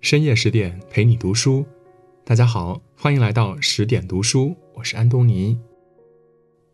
[0.00, 1.66] 深夜十点陪你读书，
[2.24, 5.58] 大家好，欢迎来到十点读书，我是安东尼。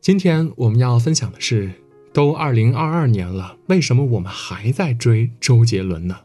[0.03, 1.73] 今天我们要分享的是，
[2.13, 6.17] 都二零二二年了，为什么我们还在追周杰伦呢？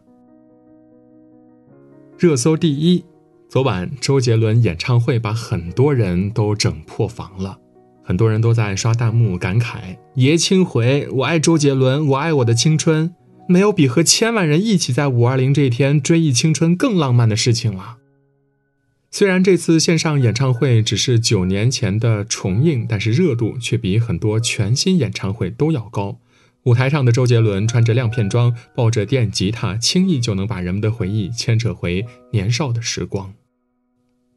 [2.17, 3.05] 热搜第一，
[3.47, 7.57] 昨晚周杰伦演唱会把很多人都整破防了，
[8.12, 13.16] 很多人都在刷弹幕感慨：“爷青回，我爱周杰伦，我爱我的青春。”
[13.48, 18.00] 没有比和千万人一起在五二零这一天追忆青春更浪漫的事情了。
[19.11, 26.19] 虽然这次线上演唱会只是九年前的重映，但是热度却比很多全新演唱会都要高。
[26.64, 33.33] 舞台上的周杰伦穿着亮片装，抱着电吉他，轻易就能把人们的回忆牵扯回年少的时光。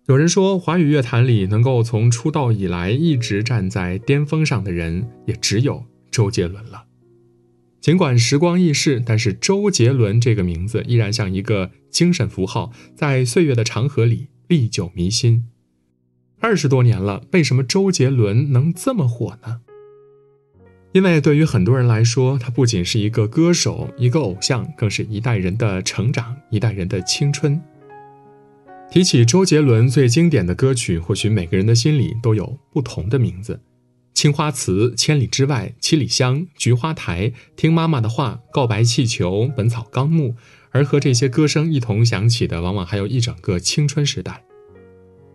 [0.07, 6.85] 有人说，华语乐坛里能够从出道以来一直站在巅峰上的人，也只有周杰伦了。
[7.81, 15.45] 尽管时光易逝，但是周杰伦这个名字依然像一个精神符号，在岁月的长河里历久弥新。
[16.39, 19.63] 二十多年了，为什么周杰伦能这么火呢？
[20.93, 27.59] 因为对于很多人来说，他不仅是一个歌手、一个偶像，更是一代人的成长，一代人的青春。
[28.91, 33.61] 提起周杰伦最经典的歌曲，或许每个人的心里都有不同的名字。
[34.15, 40.37] 青花瓷、千里之外、七里香、菊花台、听妈妈的话、告白气球、本草纲目，
[40.71, 44.45] 而和这些歌声一同响起的，往往还有一整个青春时代。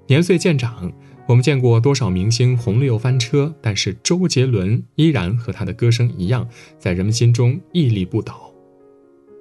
[0.08, 0.94] 年岁渐长，
[1.28, 6.47] 我们见过多少明星红了又翻车，但是周杰伦依然和他的歌声一样，
[6.80, 8.53] 在人们心中屹立不倒。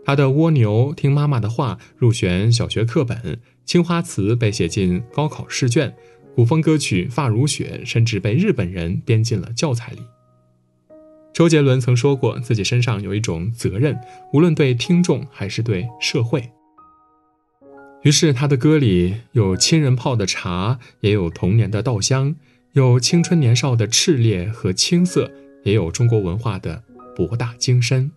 [0.05, 5.94] 他的蜗牛、听妈妈的话入选小学课本，青花瓷被写进高考试卷。
[6.34, 9.98] 古风歌曲《发如雪》甚至被日本人编进了教材里。
[11.34, 13.94] 周杰伦曾说过，自己身上有一种责任，
[14.33, 16.50] 无论对听众还是对社会。
[18.05, 22.37] 于是，他的歌里有亲人泡的茶，也有童年的稻香，
[22.72, 25.31] 有青春年少的炽烈和青涩，
[25.64, 26.82] 也有中国文化的
[27.14, 28.12] 博大精深。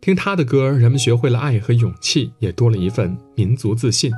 [0.00, 4.10] 听他的歌，人们学会了爱和勇气，也多了一份民族自信。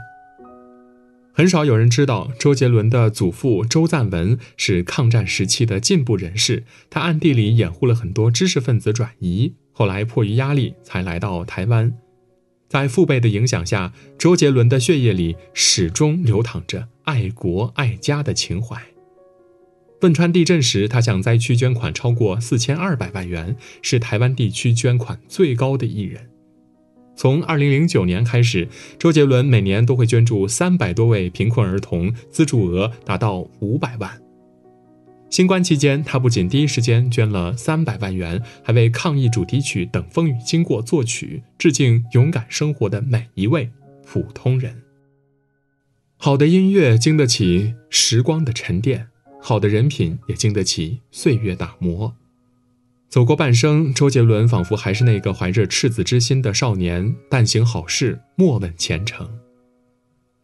[1.34, 11.92] 很少有人知道，周杰伦的祖父周赞文是抗战时期的进步人士，他暗地里掩护了很多知识分子转移，后来迫于压力才来到台湾。
[12.68, 18.91] 在父辈的影响下，周杰伦的血液里始终流淌着爱国爱家的情怀。
[20.02, 26.28] 汶川地震时，他向灾区捐款超过四千二百万元，是台湾地区捐款最高的艺人。
[27.14, 28.66] 从二零零九年开始，
[28.98, 34.20] 周杰伦每年都会捐助三百多位贫困儿童，资助额达到五百万。
[35.30, 43.70] 新冠期间，他不仅第一时间捐了三百万元，还为抗疫主题曲《等风雨经过》作曲，致敬勇敢生活的每一位
[44.04, 44.82] 普通人。
[46.16, 49.08] 好的音乐经得起时光的沉淀，
[49.42, 52.14] 好的人品也经得起岁月打磨。
[53.08, 57.14] 走过半生，周杰伦仿佛还是那个怀着赤子之心的少年。
[57.28, 59.28] 但行好事，莫问前程。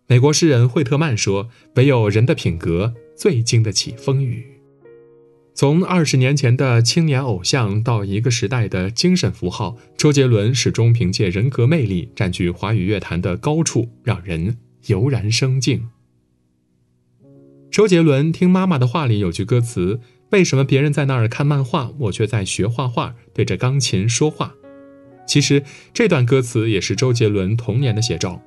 [0.08, 4.44] 美国诗人惠特曼说：“唯有人的品格最经得起风雨。”
[5.54, 15.88] 从二十年前的青年偶像到一个时代的精神符号，周杰伦始终凭借人格魅力占据华语乐坛的高处，让人油然生敬。
[17.70, 20.00] 周杰伦听妈妈的话里有句歌词。
[20.30, 24.54] 为什么别人在那儿看漫画，我却在学画画，对着钢琴说话？
[25.26, 25.62] 其实
[25.94, 28.42] 这段歌词也是周杰伦童年的写照。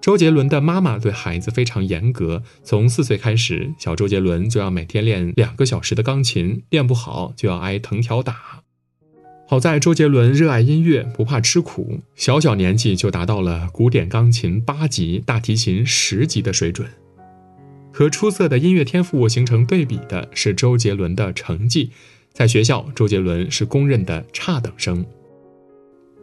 [0.00, 8.62] 周杰伦的妈妈对孩子非常严格，从四岁开始，小周杰伦就要每天练两个小时的钢琴，练不好就要挨藤条打。
[9.46, 16.88] 好在周杰伦热爱音乐，不怕吃苦，小小年纪就达到了古典钢琴八级、大提琴十级的水准。
[17.92, 21.90] 和出色的音乐天赋形成对比的是周杰伦的成绩，
[22.32, 25.04] 在学校，周杰伦是公认的差等生。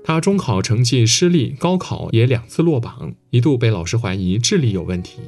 [0.03, 5.19] 他中考成绩失利，高考也两次落榜，一度被老师怀疑智力有问题。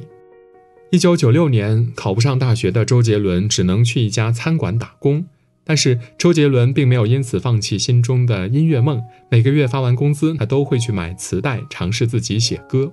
[0.92, 5.26] 一九九六年考不上大学的周杰伦只能去一家餐馆打工，
[5.66, 12.92] 但是周杰伦并没有因此放弃心中的音乐梦，每个月发完工资，他都会去买磁带，尝试自己写歌。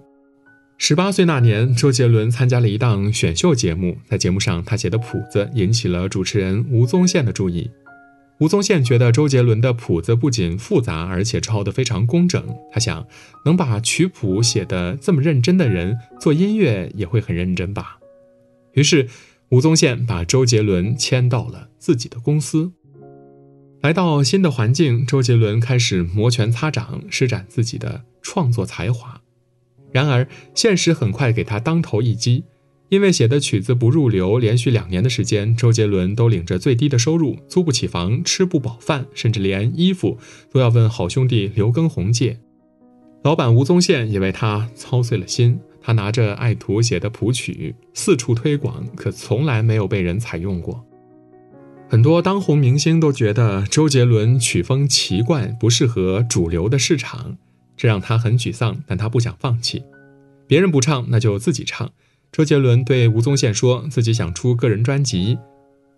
[0.79, 7.71] 十八岁那年，周杰伦参加了一档选秀节目，在节目上，他写的谱子引起了主持人吴宗宪的注意。
[8.39, 12.47] 吴宗宪觉得周杰伦的谱子不仅复杂，而且抄得非常工整。
[12.71, 13.07] 他想，
[13.47, 17.99] 能把曲谱写得这么认真的人，做音乐也会很认真吧。
[18.75, 19.09] 于是，
[19.49, 22.73] 吴宗宪把周杰伦签到了自己的公司。
[23.81, 29.23] 来到新的环境，周杰伦开始摩拳擦掌，施展自己的创作才华。
[29.97, 32.45] 然而，现实很快给他当头一击。
[32.91, 40.19] 因为写的曲子不入流，连续两年的时间，周杰伦都领着最低的收入，租不起房，吃不饱饭，甚至连衣服
[40.53, 42.39] 都要问好兄弟刘畊宏借。
[43.25, 45.59] 老板吴宗宪也为他操碎了心。
[45.81, 50.85] 他拿着爱徒写的谱曲四处推广，可从来没有被人采用过。
[51.89, 57.37] 很多当红明星都觉得周杰伦曲风奇怪，不适合主流的市场，
[57.77, 58.83] 这让他很沮丧。
[58.87, 59.83] 但他不想放弃，
[60.47, 61.93] 别人不唱，那就自己唱。
[62.33, 65.39] 周杰伦对吴宗宪说自己想出个人专辑，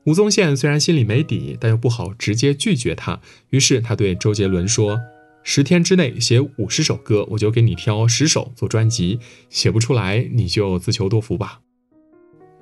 [0.04, 3.20] 吴宗宪虽然心里没底，但又不好直接拒绝他，
[3.50, 5.00] 于是他对周杰伦说
[5.42, 9.18] ：“十天之内写五十首歌，我就给你挑十首做专辑；
[9.50, 11.60] 写不出来，你就自求多福吧。”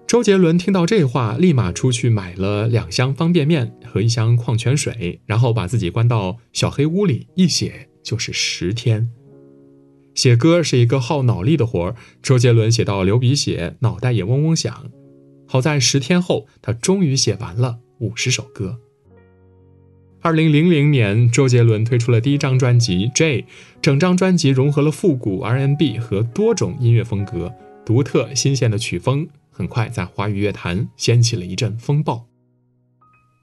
[0.06, 9.10] 周杰伦听到这话，立马出去买了两箱方便面和一箱矿泉水，然后把自己关到小黑屋里，一写就是十天。
[10.14, 14.90] 写歌是一个耗脑力的活儿，周杰伦写到流鼻血，脑袋也嗡嗡响。
[15.46, 18.78] 好在十天后，他终于写完了五十首歌。
[20.22, 23.42] 二零零零年，周杰伦推出了第一张专辑《J》，
[23.82, 27.52] 整张专辑融合了复古 R&B 和多种音乐风格，
[27.84, 32.25] 独特新鲜的曲风很快在华语乐坛掀起了一阵风暴。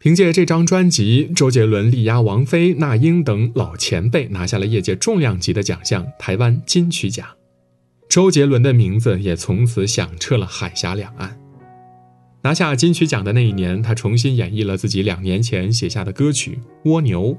[0.04, 7.26] 凭借这张专辑，周杰伦力压王菲、那英等老前辈，拿下了业界重量级的奖项——台湾金曲奖。
[8.10, 11.40] 周杰伦的名字也从此响彻了海峡两岸。
[12.42, 16.60] 拿下金曲奖的那一年，他重新演绎了自己两年前写下的歌曲
[16.90, 17.36] 《蜗牛》，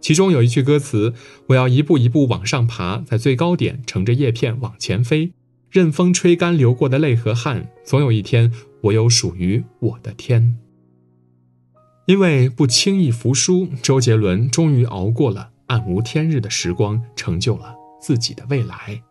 [0.00, 1.12] 其中有一句歌词
[1.50, 5.32] ：“我要一步一步往上爬，在最高点乘着叶片往前飞，
[5.68, 8.52] 任风吹干流过的泪和汗，总有一天，
[8.82, 10.58] 我有属于我的天。”
[12.08, 19.02] 因为不轻易服输，周杰伦终于熬过了暗无天日的时光，成就了自己的未来。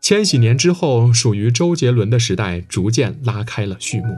[0.00, 4.14] 千禧年之后，属于周杰伦的时代逐渐拉开了序幕。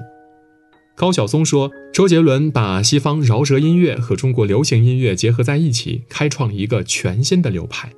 [0.95, 7.91] 高晓松说：“周杰伦把西方饶舌音乐和中国流行音乐结合在一起，开创了一个全新的流派。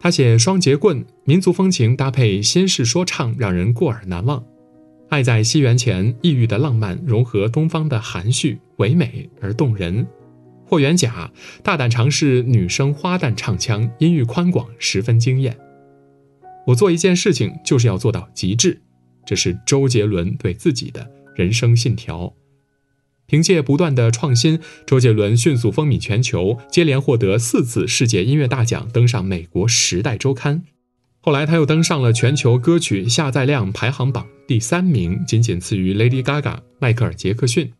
[0.00, 4.42] 他写双截棍，民族风情搭配新式说唱，让人过耳难忘。”
[5.12, 10.06] 爱在西元前，异域的浪漫融合东方的含蓄，唯美而动人。
[10.64, 11.30] 霍元甲
[11.62, 15.54] 大胆尝试女声花旦唱腔，音域宽广，十分惊艳。
[16.66, 18.80] 我做一件事情就是要做到极致，
[19.26, 21.06] 这是周杰伦对自己的
[21.36, 22.32] 人生信条。
[23.26, 30.60] 凭借不断的创新，周杰伦迅速风靡全球，接连获得四次世界音乐大奖，登上美国《时代周刊》。
[31.24, 37.72] 后来他又登上了全球歌曲下载量排行榜第三名，仅仅次于 Lady Gaga、迈克尔·杰克逊。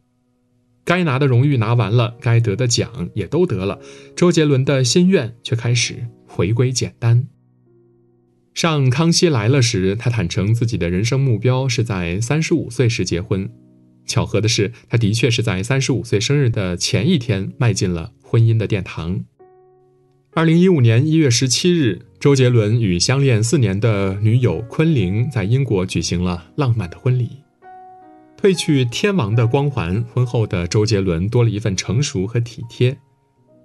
[0.85, 3.81] 该拿的荣誉拿完了，该得的奖也都得了，
[4.15, 7.27] 周杰伦的心愿却开始回归简单。
[8.55, 13.51] 上《康熙来了》时，他坦诚自己的人生目标是在三十五岁时结婚。
[14.07, 19.25] 巧合的是，他的确是在三十五岁生日的前一天迈进了婚姻的殿堂。
[20.35, 27.43] 二零一五年一月十七日，周杰伦与相恋四年的女友昆凌在英国举行了浪漫的婚礼。
[28.41, 32.97] 褪去天王的光环，婚后的周杰伦多了一份成熟和体贴。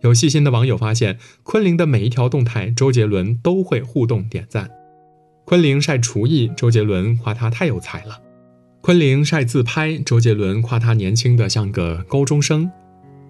[0.02, 4.70] 有细心的网友发现，昆凌的每一条动态，周杰伦都会互动点赞。
[5.46, 8.16] 昆凌晒厨艺，周杰伦夸她太有才了；
[8.82, 12.70] 昆凌晒自拍，周杰伦夸她年轻的像个高中生。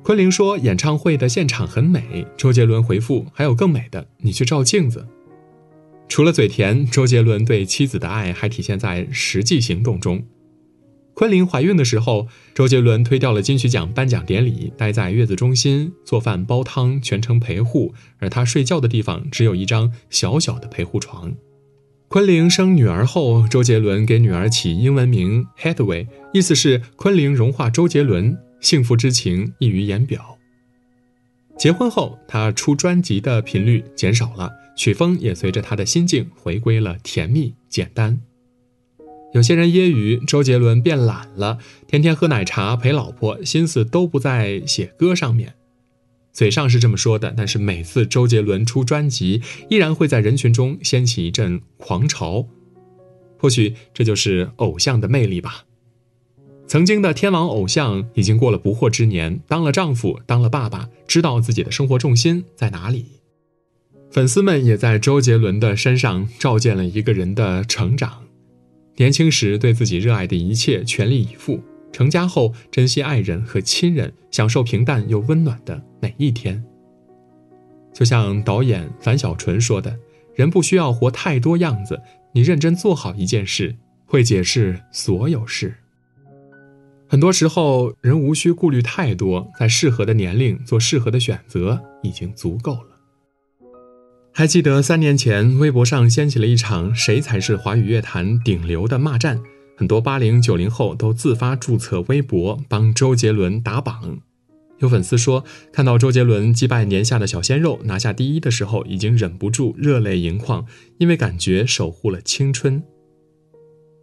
[0.08, 5.06] 昆凌说：“演唱会的现场很美。”周杰伦回复：“还有更美的，你去照镜子。”
[6.08, 10.24] 除了嘴甜，周杰伦对妻子的爱还体现在实际行动中。
[11.14, 17.94] 昆凌怀孕的时候，周杰伦推掉了金曲奖颁奖典礼，待在月子中心做饭煲汤，全程陪护。
[18.20, 21.34] 而他睡觉的地方只有一张小小的陪护床。
[22.08, 28.38] 昆凌生女儿后，周杰伦给女儿起英文名 Hathaway，意思是昆凌融化周杰伦。
[28.60, 30.38] 幸福之情溢于言表。
[31.58, 38.20] 结婚后，他出专辑的频率减少了，曲风也随着他的心境回归了甜蜜简单。
[39.34, 45.56] 有些人揶揄周杰伦变懒了，天天喝奶茶陪老婆，心思都不在写歌上面。
[46.32, 52.48] 嘴上是这么说的，但是每次周杰伦出专辑，依然会在人群中掀起一阵狂潮。
[53.40, 55.66] 或许这就是偶像的魅力吧。
[56.68, 63.06] 曾经的天王偶像已经过了不惑之年，当了丈夫，当了爸爸，知道自己的生活重心在哪里。
[64.12, 68.22] 粉丝们也在周杰伦的身上照见了一个人的成长：
[68.98, 71.62] 年轻时对自己热爱的一切全力以赴，
[71.94, 76.62] 成家后珍惜爱人和亲人，享受平淡又温暖的每一天。
[77.94, 79.98] 就像导演樊小纯说的
[80.36, 82.02] ：“人不需要活太多样子，
[82.34, 85.74] 你认真做好一件事，会解释所有事。
[87.10, 92.98] 很多时候，人无需顾虑太多，在适合的年龄做适合的选择已经足够了。”
[94.34, 99.42] 还记得三年前，微博上掀起了一场“谁才是华语乐坛顶流”的骂战。
[99.76, 104.20] 很多八零九零后都自发注册微博帮周杰伦打榜。
[104.80, 110.66] 有粉丝说，看到周杰伦击败年下的小鲜肉拿下第一的时候，已经忍不住热泪盈眶，
[111.00, 112.84] 因为感觉守护了青春。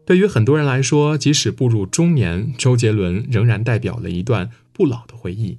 [0.07, 5.59] 对于很多人来说，即使步入中年，周杰伦仍然代表了一段不老的回忆。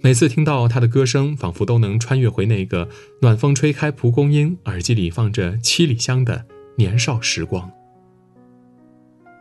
[0.00, 2.88] 每次听到他的歌声，仿佛都能穿越回那个
[3.22, 6.44] 暖风吹开蒲公英，耳机里放着七里香的
[6.76, 7.70] 年少时光。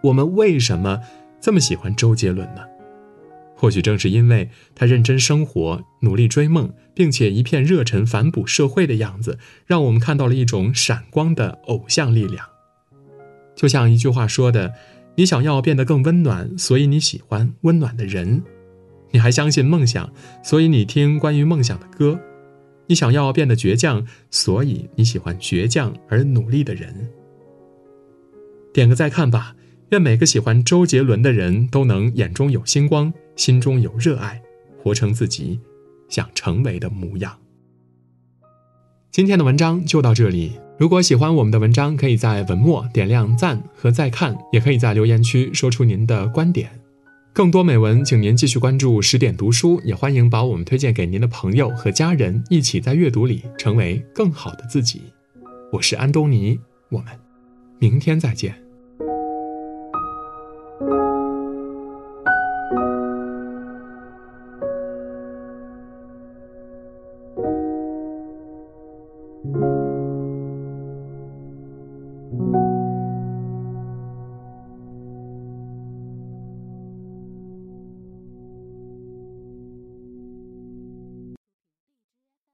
[0.03, 1.01] 我们为什么
[1.41, 2.61] 这么喜欢周杰伦呢？
[3.55, 12.47] 或许正是因为他认真生活、努力追梦，并且一片热忱反哺社会的样子，让我们看到了一种闪光的偶像力量。
[13.57, 14.71] 就像一句话说的
[15.17, 18.43] ：“你想要变得更温暖，所以你喜欢温暖的人；
[19.11, 22.19] 你还相信梦想，所以你听关于梦想的歌；
[22.85, 27.09] 你想要变得倔强，所以你喜欢倔强而努力的人。”
[28.71, 29.55] 点个再看吧。
[29.89, 34.41] 愿每个喜欢周杰伦的人都能眼中有星光，心中有热爱，
[34.83, 35.57] 活成自己
[36.09, 37.39] 想成为的模样。
[39.09, 40.59] 今天的文章就到这里。
[40.79, 46.69] 如果喜欢我们的文章，可以在文末点亮赞和再看，也可以在留言区说出您的观点。
[47.33, 55.01] 更多美文，请您继续关注十点读书，也欢迎把我们推荐给您的朋友和家人，一起在阅读里成为更好的自己。
[55.71, 57.07] 我是安东尼，我们
[57.79, 58.66] 明天再见。